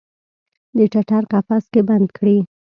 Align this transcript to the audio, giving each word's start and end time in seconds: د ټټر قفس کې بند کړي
د 0.77 0.79
ټټر 0.91 1.23
قفس 1.31 1.63
کې 1.71 1.81
بند 1.89 2.07
کړي 2.17 2.37